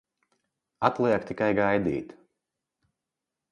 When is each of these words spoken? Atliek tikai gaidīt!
Atliek 0.89 1.27
tikai 1.29 1.51
gaidīt! 1.61 2.17